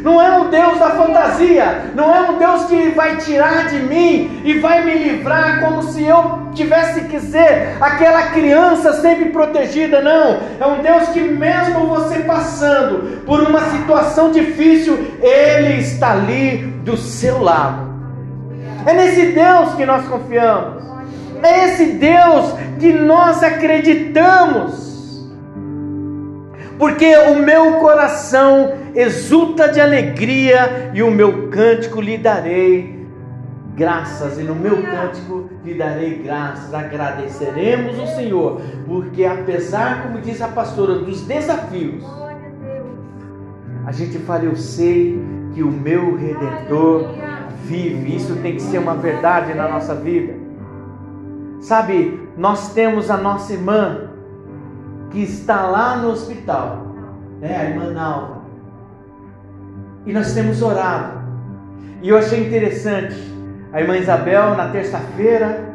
[0.02, 4.40] não é um Deus da fantasia, não é um Deus que vai tirar de mim
[4.44, 10.38] e vai me livrar como se eu tivesse que ser aquela criança sempre protegida, não.
[10.60, 16.96] É um Deus que, mesmo você passando por uma situação difícil, Ele está ali do
[16.96, 17.92] seu lado.
[18.84, 20.82] É nesse Deus que nós confiamos,
[21.42, 24.92] é esse Deus que nós acreditamos
[26.82, 33.06] porque o meu coração exulta de alegria e o meu cântico lhe darei
[33.76, 40.42] graças, e no meu cântico lhe darei graças, agradeceremos o Senhor, porque apesar, como diz
[40.42, 42.02] a pastora, dos desafios,
[43.86, 45.22] a gente fala, eu sei
[45.54, 47.10] que o meu redentor
[47.62, 50.34] vive, isso tem que ser uma verdade na nossa vida.
[51.60, 54.10] Sabe, nós temos a nossa irmã
[55.12, 56.86] que está lá no hospital,
[57.40, 58.42] né, a irmã Nalva.
[60.06, 61.20] E nós temos orado.
[62.02, 63.14] E eu achei interessante,
[63.72, 65.72] a irmã Isabel, na terça-feira,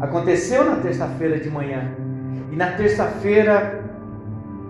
[0.00, 1.92] aconteceu na terça-feira de manhã.
[2.50, 3.84] E na terça-feira,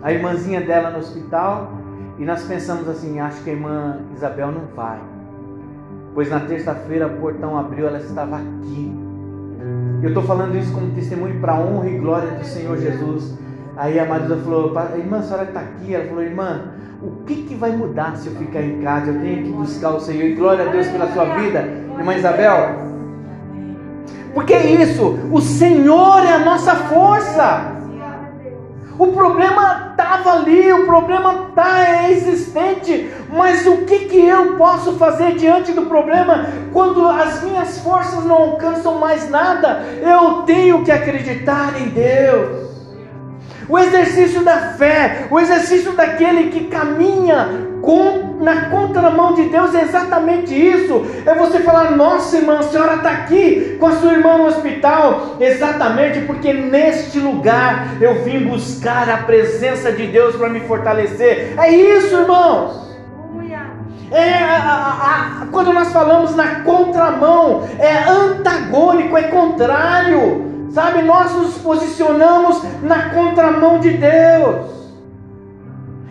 [0.03, 1.73] a irmãzinha dela no hospital,
[2.19, 4.99] e nós pensamos assim: acho que a irmã Isabel não vai.
[6.13, 8.93] Pois na terça-feira o portão abriu, ela estava aqui.
[10.03, 13.39] Eu estou falando isso como testemunho para a honra e glória do Senhor Jesus.
[13.79, 15.95] Aí a Maduda falou, irmã, a senhora está aqui.
[15.95, 16.63] Ela falou, irmã,
[17.01, 19.13] o que, que vai mudar se eu ficar em casa?
[19.13, 20.25] Eu tenho que buscar o Senhor.
[20.25, 21.61] E glória a Deus pela sua vida,
[21.97, 22.89] irmã Isabel.
[24.35, 27.77] Porque é isso, o Senhor é a nossa força.
[28.99, 35.37] O problema estava ali, o problema é existente, mas o que, que eu posso fazer
[35.37, 39.85] diante do problema quando as minhas forças não alcançam mais nada?
[40.03, 42.68] Eu tenho que acreditar em Deus.
[43.69, 49.83] O exercício da fé, o exercício daquele que caminha com, na contramão de Deus é
[49.83, 51.05] exatamente isso.
[51.27, 55.37] É você falar: Nossa irmã, a senhora está aqui com a sua irmã no hospital.
[55.39, 61.55] Exatamente porque neste lugar eu vim buscar a presença de Deus para me fortalecer.
[61.59, 62.89] É isso, irmãos.
[64.11, 70.48] É, a, a, a, quando nós falamos na contramão, é antagônico, é contrário.
[70.71, 74.79] Sabe, nós nos posicionamos na contramão de Deus.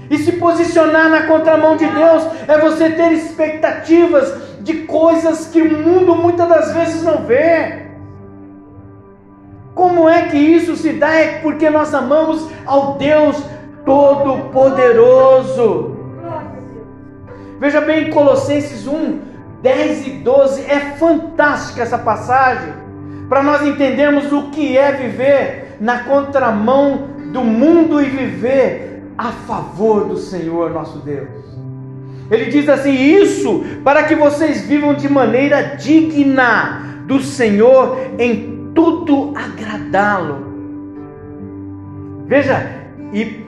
[0.09, 5.77] E se posicionar na contramão de Deus é você ter expectativas de coisas que o
[5.77, 7.87] mundo muitas das vezes não vê.
[9.75, 11.13] Como é que isso se dá?
[11.13, 13.37] É porque nós amamos ao Deus
[13.85, 15.95] Todo-Poderoso.
[17.59, 19.19] Veja bem, Colossenses 1,
[19.61, 22.86] 10 e 12, é fantástica essa passagem
[23.27, 30.05] para nós entendermos o que é viver na contramão do mundo e viver a favor
[30.05, 31.27] do Senhor nosso Deus.
[32.29, 39.33] Ele diz assim: Isso para que vocês vivam de maneira digna do Senhor, em tudo
[39.35, 40.45] agradá-lo.
[42.27, 42.69] Veja,
[43.13, 43.46] e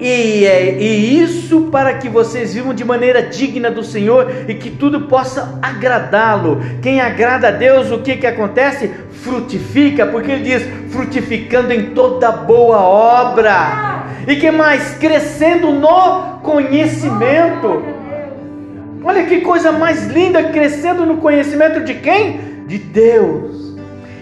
[0.00, 4.70] e, é, e isso para que vocês vivam de maneira digna do Senhor e que
[4.70, 6.60] tudo possa agradá-lo.
[6.80, 8.88] Quem agrada a Deus, o que, que acontece?
[9.10, 14.04] Frutifica, porque ele diz: frutificando em toda boa obra.
[14.26, 14.94] E que mais?
[14.98, 17.82] Crescendo no conhecimento.
[19.02, 22.40] Olha que coisa mais linda, crescendo no conhecimento de quem?
[22.68, 23.76] De Deus.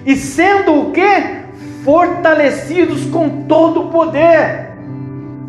[0.07, 1.45] E sendo o que?
[1.85, 4.66] Fortalecidos com todo o poder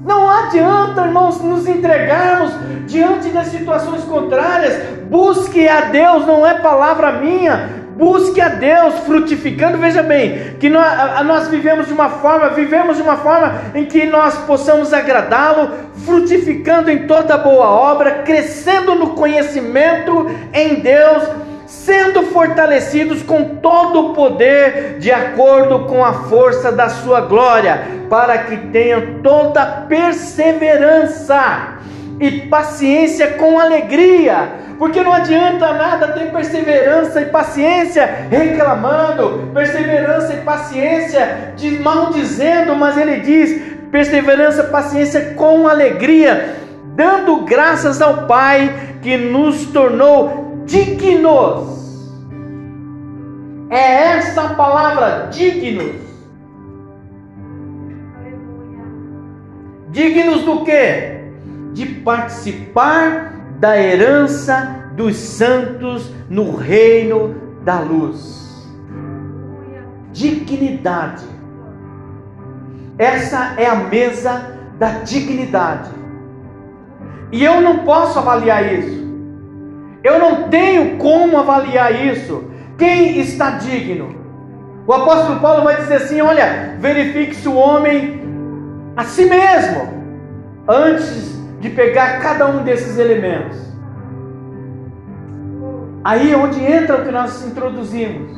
[0.07, 2.53] não adianta, irmãos, nos entregarmos
[2.87, 4.73] diante das situações contrárias.
[5.09, 7.69] Busque a Deus, não é palavra minha.
[7.97, 9.77] Busque a Deus, frutificando.
[9.77, 14.05] Veja bem, que nós, nós vivemos de uma forma, vivemos de uma forma em que
[14.05, 15.71] nós possamos agradá-lo,
[16.05, 21.23] frutificando em toda boa obra, crescendo no conhecimento em Deus
[21.67, 28.37] sendo fortalecidos com todo o poder, de acordo com a força da sua glória, para
[28.39, 31.75] que tenham toda perseverança
[32.21, 34.65] e paciência com alegria.
[34.79, 42.95] Porque não adianta nada ter perseverança e paciência reclamando, perseverança e paciência de maldizendo, mas
[42.97, 43.61] ele diz:
[43.91, 46.55] perseverança paciência com alegria,
[46.95, 52.11] dando graças ao Pai que nos tornou dignos.
[53.69, 55.95] É essa palavra, dignos.
[59.89, 61.31] Dignos do que?
[61.73, 68.67] De participar da herança dos santos no reino da luz.
[70.11, 71.25] Dignidade.
[72.97, 75.91] Essa é a mesa da dignidade.
[77.31, 79.06] E eu não posso avaliar isso.
[80.07, 82.45] Eu não tenho como avaliar isso.
[82.77, 84.15] Quem está digno?
[84.87, 88.21] O apóstolo Paulo vai dizer assim: olha, verifique se o homem
[88.95, 89.81] a si mesmo,
[90.65, 93.57] antes de pegar cada um desses elementos.
[96.05, 98.31] Aí é onde entra o que nós introduzimos,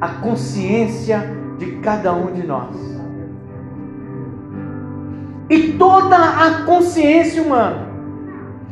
[0.00, 1.18] a consciência
[1.58, 2.76] de cada um de nós.
[5.50, 7.85] E toda a consciência humana,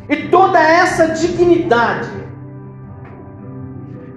[0.07, 2.09] e toda essa dignidade,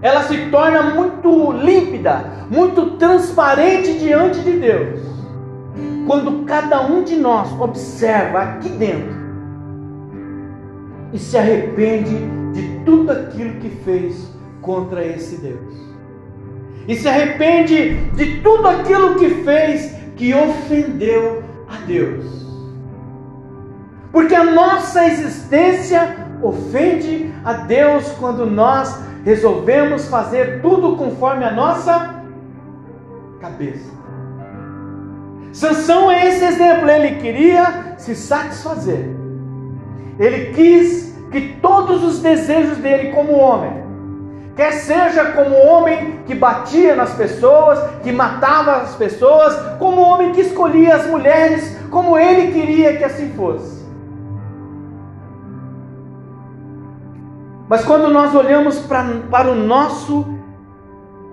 [0.03, 5.01] ela se torna muito límpida, muito transparente diante de Deus,
[6.07, 9.19] quando cada um de nós observa aqui dentro
[11.13, 12.15] e se arrepende
[12.53, 14.31] de tudo aquilo que fez
[14.61, 15.89] contra esse Deus.
[16.87, 22.48] E se arrepende de tudo aquilo que fez que ofendeu a Deus.
[24.19, 32.17] Porque a nossa existência ofende a Deus quando nós resolvemos fazer tudo conforme a nossa
[33.41, 33.93] cabeça.
[35.53, 39.09] Sansão é esse exemplo, ele queria se satisfazer.
[40.19, 43.85] Ele quis que todos os desejos dele como homem,
[44.57, 50.41] quer seja como homem que batia nas pessoas, que matava as pessoas, como homem que
[50.41, 53.79] escolhia as mulheres como ele queria que assim fosse.
[57.69, 60.27] Mas quando nós olhamos pra, para o nosso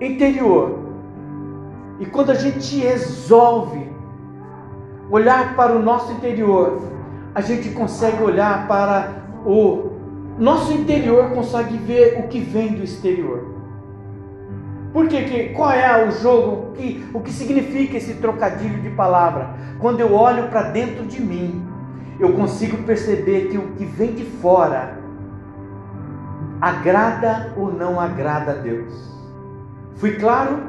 [0.02, 0.80] interior,
[2.00, 3.90] e quando a gente resolve
[5.10, 6.82] olhar para o nosso interior,
[7.34, 9.92] a gente consegue olhar para o
[10.38, 13.56] nosso interior, consegue ver o que vem do exterior.
[14.92, 19.56] Por que, que qual é o jogo, que, o que significa esse trocadilho de palavra?
[19.80, 21.66] Quando eu olho para dentro de mim,
[22.20, 25.05] eu consigo perceber que o que vem de fora
[26.62, 28.94] agrada ou não agrada a Deus.
[29.96, 30.60] Fui claro?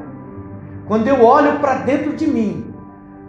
[0.85, 2.73] Quando eu olho para dentro de mim,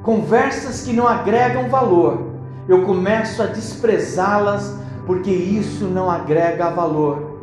[0.03, 2.29] conversas que não agregam valor,
[2.69, 7.39] eu começo a desprezá-las porque isso não agrega valor.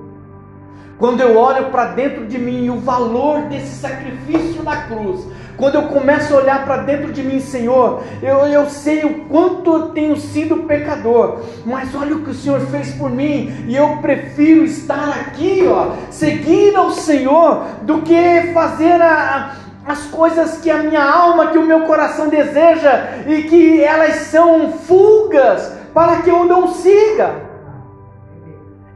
[0.97, 5.27] Quando eu olho para dentro de mim o valor desse sacrifício na cruz,
[5.57, 9.71] quando eu começo a olhar para dentro de mim, Senhor, eu, eu sei o quanto
[9.71, 13.97] eu tenho sido pecador, mas olha o que o Senhor fez por mim, e eu
[13.97, 20.79] prefiro estar aqui, ó, seguir ao Senhor, do que fazer a, as coisas que a
[20.79, 26.43] minha alma, que o meu coração deseja e que elas são fugas para que eu
[26.43, 27.44] não siga.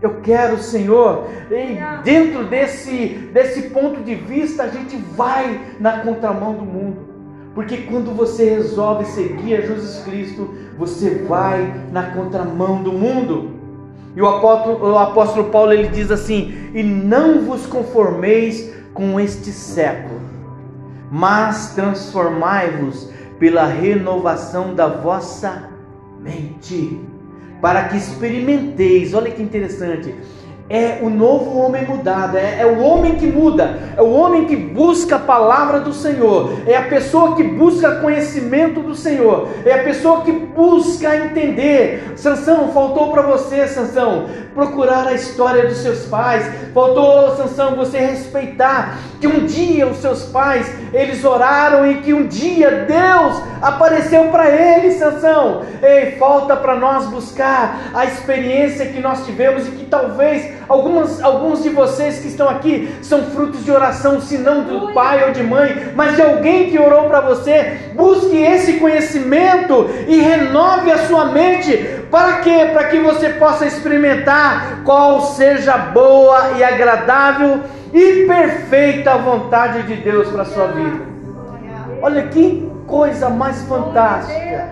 [0.01, 6.53] Eu quero, Senhor, e dentro desse, desse ponto de vista, a gente vai na contramão
[6.53, 7.09] do mundo.
[7.53, 13.51] Porque quando você resolve seguir a Jesus Cristo, você vai na contramão do mundo.
[14.15, 19.51] E o apóstolo, o apóstolo Paulo ele diz assim: E não vos conformeis com este
[19.51, 20.19] século
[21.11, 25.69] mas transformai-vos pela renovação da vossa
[26.19, 27.01] mente,
[27.61, 30.13] para que experimenteis, olha que interessante,
[30.69, 34.55] é o novo homem mudado, é, é, o homem que muda, é o homem que
[34.55, 39.83] busca a palavra do Senhor, é a pessoa que busca conhecimento do Senhor, é a
[39.83, 42.13] pessoa que busca entender.
[42.15, 48.99] Sansão, faltou para você, Sansão, procurar a história dos seus pais, faltou, Sansão, você respeitar
[49.19, 54.49] que um dia os seus pais, eles oraram e que um dia Deus apareceu para
[54.49, 55.63] eles, Sansão.
[55.81, 61.63] Ei, falta para nós buscar a experiência que nós tivemos e que talvez Algumas, alguns
[61.63, 65.41] de vocês que estão aqui são frutos de oração, se não do pai ou de
[65.41, 67.91] mãe, mas de alguém que orou para você.
[67.95, 71.75] Busque esse conhecimento e renove a sua mente.
[72.11, 72.69] Para quê?
[72.71, 77.61] Para que você possa experimentar qual seja boa e agradável
[77.91, 80.99] e perfeita vontade de Deus para a sua vida.
[81.99, 84.69] Olha que coisa mais fantástica.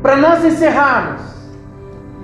[0.00, 1.35] Para nós encerrarmos,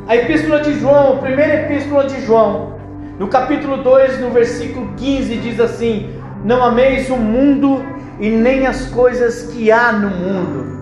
[0.07, 2.75] a epístola de João, a primeira epístola de João,
[3.19, 6.11] no capítulo 2, no versículo 15, diz assim:
[6.45, 7.83] Não ameis o mundo
[8.19, 10.73] e nem as coisas que há no mundo.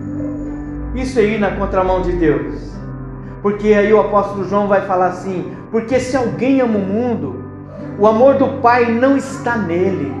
[0.95, 2.71] Isso aí na contramão de Deus.
[3.41, 7.45] Porque aí o apóstolo João vai falar assim: Porque se alguém ama o mundo,
[7.99, 10.20] o amor do Pai não está nele.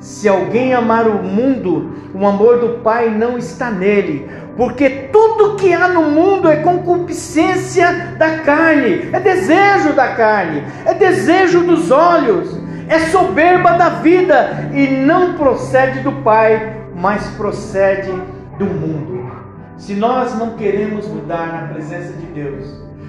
[0.00, 4.26] Se alguém amar o mundo, o amor do Pai não está nele,
[4.56, 10.94] porque tudo que há no mundo é concupiscência da carne, é desejo da carne, é
[10.94, 18.10] desejo dos olhos, é soberba da vida e não procede do Pai, mas procede
[18.58, 19.30] do mundo.
[19.76, 22.64] Se nós não queremos mudar na presença de Deus,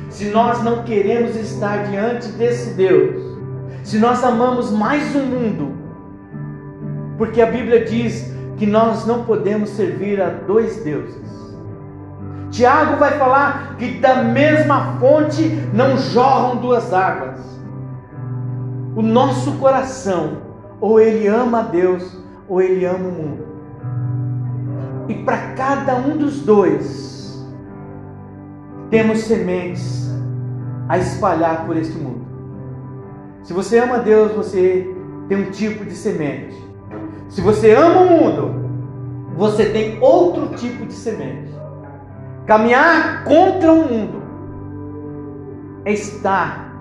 [0.10, 3.22] se nós não queremos estar diante desse Deus,
[3.82, 5.81] se nós amamos mais o mundo,
[7.22, 11.22] porque a Bíblia diz que nós não podemos servir a dois deuses.
[12.49, 17.39] Tiago vai falar que da mesma fonte não jorram duas águas.
[18.95, 20.38] O nosso coração,
[20.80, 22.17] ou ele ama a Deus,
[22.49, 23.45] ou ele ama o mundo.
[25.07, 27.47] E para cada um dos dois,
[28.89, 30.09] temos sementes
[30.89, 32.26] a espalhar por este mundo.
[33.43, 34.91] Se você ama Deus, você
[35.30, 36.70] tem um tipo de semente.
[37.32, 38.52] Se você ama o mundo,
[39.38, 41.50] você tem outro tipo de semente.
[42.46, 44.22] Caminhar contra o mundo
[45.86, 46.76] é estar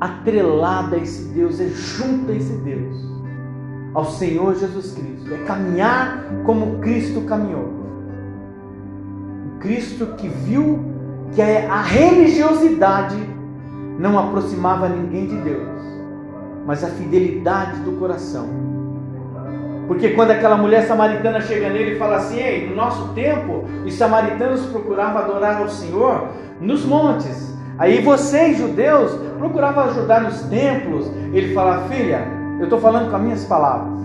[0.00, 2.96] atrelado a esse Deus, é junto a esse Deus,
[3.94, 5.32] ao Senhor Jesus Cristo.
[5.32, 7.72] É caminhar como Cristo caminhou.
[9.60, 10.84] Cristo que viu
[11.36, 13.16] que a religiosidade
[13.96, 15.75] não aproximava ninguém de Deus,
[16.66, 18.66] mas a fidelidade do coração
[19.86, 23.94] porque quando aquela mulher samaritana chega nele e fala assim: Ei, no nosso tempo, os
[23.94, 26.28] samaritanos procuravam adorar ao Senhor
[26.60, 27.54] nos montes.
[27.78, 31.06] Aí vocês, judeus, procuravam ajudar nos templos.
[31.32, 32.26] Ele fala: Filha,
[32.58, 33.96] eu estou falando com as minhas palavras.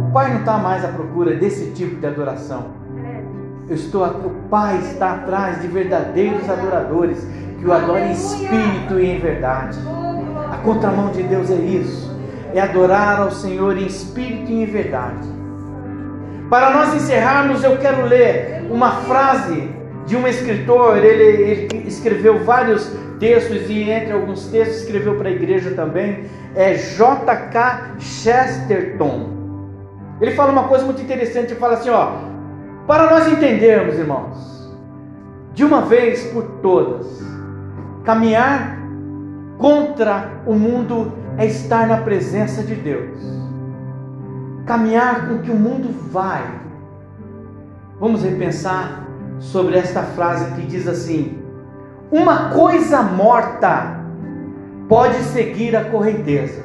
[0.00, 2.64] O Pai não está mais à procura desse tipo de adoração.
[3.68, 7.26] Eu estou, o Pai está atrás de verdadeiros adoradores
[7.58, 9.76] que o adorem em espírito e em verdade.
[10.66, 12.06] Contramão de Deus é isso
[12.54, 15.28] é adorar ao Senhor em espírito e em verdade.
[16.48, 19.68] Para nós encerrarmos, eu quero ler uma frase
[20.06, 25.32] de um escritor, ele, ele escreveu vários textos e entre alguns textos escreveu para a
[25.32, 27.96] igreja também, é J.K.
[27.98, 29.36] Chesterton.
[30.20, 32.12] Ele fala uma coisa muito interessante, ele fala assim, ó,
[32.86, 34.72] para nós entendermos, irmãos,
[35.52, 37.06] de uma vez por todas,
[38.04, 38.75] caminhar
[39.58, 43.20] contra o mundo é estar na presença de Deus.
[44.64, 46.44] Caminhar com que o mundo vai.
[48.00, 49.06] Vamos repensar
[49.38, 51.38] sobre esta frase que diz assim:
[52.10, 54.00] Uma coisa morta
[54.88, 56.62] pode seguir a correnteza,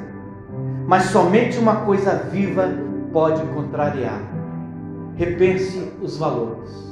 [0.88, 2.70] mas somente uma coisa viva
[3.12, 4.20] pode contrariar.
[5.16, 6.92] Repense os valores.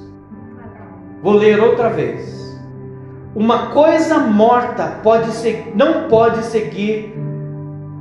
[1.24, 2.49] Vou ler outra vez.
[3.36, 7.16] Uma coisa morta pode ser, não pode seguir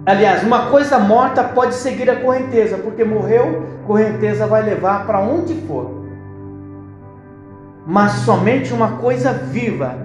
[0.09, 5.53] Aliás, uma coisa morta pode seguir a correnteza, porque morreu, correnteza vai levar para onde
[5.67, 6.03] for.
[7.87, 9.97] Mas somente uma coisa viva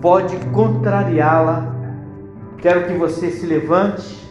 [0.00, 1.74] pode contrariá-la.
[2.58, 4.30] Quero que você se levante.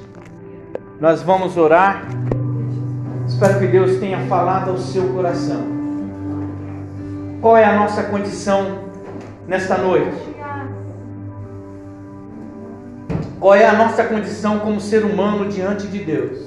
[0.98, 2.06] Nós vamos orar.
[3.28, 5.62] Espero que Deus tenha falado ao seu coração.
[7.42, 8.81] Qual é a nossa condição
[9.52, 10.16] nesta noite?
[13.38, 16.40] Qual é a nossa condição como ser humano diante de Deus?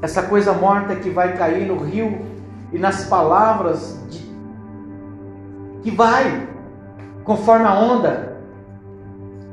[0.00, 2.24] Essa coisa morta que vai cair no rio
[2.72, 4.24] e nas palavras de...
[5.82, 6.48] que vai
[7.24, 8.38] conforme a onda,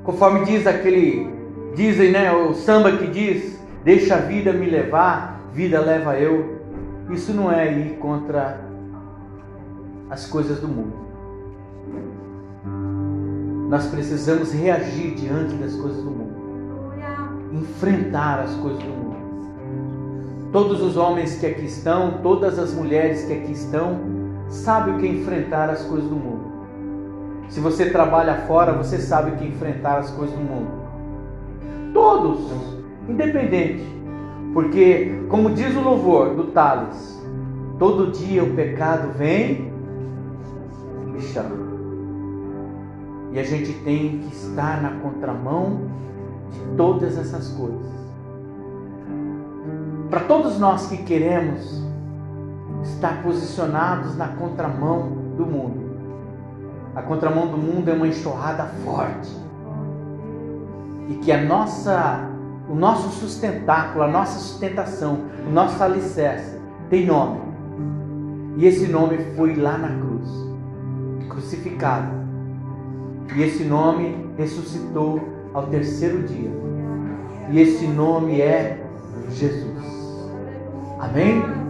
[0.06, 1.30] conforme diz aquele
[1.76, 6.62] dizem, né, o samba que diz: "Deixa a vida me levar, vida leva eu".
[7.10, 8.62] Isso não é ir contra
[10.10, 11.03] as coisas do mundo.
[13.70, 16.94] Nós precisamos reagir diante das coisas do mundo,
[17.52, 19.04] enfrentar as coisas do mundo.
[20.52, 24.00] Todos os homens que aqui estão, todas as mulheres que aqui estão,
[24.50, 26.54] sabem o que é enfrentar as coisas do mundo.
[27.50, 30.72] Se você trabalha fora, você sabe o que é enfrentar as coisas do mundo.
[31.94, 32.52] Todos,
[33.08, 33.84] independente.
[34.54, 37.20] Porque, como diz o louvor do Tales,
[37.80, 39.74] todo dia o pecado vem
[41.12, 41.63] me chama.
[43.34, 45.88] E a gente tem que estar na contramão
[46.52, 47.92] de todas essas coisas.
[50.10, 51.82] Para todos nós que queremos
[52.84, 55.84] estar posicionados na contramão do mundo.
[56.96, 59.36] A contramão do mundo é uma enxurrada forte.
[61.10, 62.30] E que a nossa,
[62.70, 67.42] o nosso sustentáculo, a nossa sustentação, o nosso alicerce tem nome.
[68.58, 70.30] E esse nome foi lá na cruz,
[71.28, 72.23] crucificado.
[73.36, 75.22] E esse nome ressuscitou
[75.54, 76.52] ao terceiro dia.
[77.52, 78.86] E esse nome é
[79.30, 79.84] Jesus.
[81.00, 81.63] Amém?